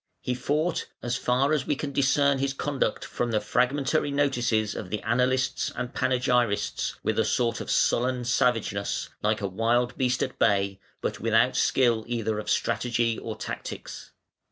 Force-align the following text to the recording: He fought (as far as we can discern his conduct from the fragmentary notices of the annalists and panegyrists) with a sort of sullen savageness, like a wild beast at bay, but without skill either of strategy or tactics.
He 0.19 0.33
fought 0.33 0.87
(as 1.03 1.15
far 1.15 1.53
as 1.53 1.67
we 1.67 1.75
can 1.75 1.91
discern 1.91 2.39
his 2.39 2.55
conduct 2.55 3.05
from 3.05 3.29
the 3.29 3.39
fragmentary 3.39 4.09
notices 4.09 4.73
of 4.73 4.89
the 4.89 4.99
annalists 5.03 5.71
and 5.75 5.93
panegyrists) 5.93 6.95
with 7.03 7.19
a 7.19 7.23
sort 7.23 7.61
of 7.61 7.69
sullen 7.69 8.25
savageness, 8.25 9.09
like 9.21 9.41
a 9.41 9.47
wild 9.47 9.95
beast 9.99 10.23
at 10.23 10.39
bay, 10.39 10.79
but 11.01 11.19
without 11.19 11.55
skill 11.55 12.03
either 12.07 12.39
of 12.39 12.49
strategy 12.49 13.19
or 13.19 13.35
tactics. 13.35 14.09